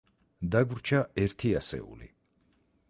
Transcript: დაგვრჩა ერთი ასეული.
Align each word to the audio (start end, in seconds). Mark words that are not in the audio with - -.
დაგვრჩა 0.55 1.03
ერთი 1.27 1.53
ასეული. 1.61 2.13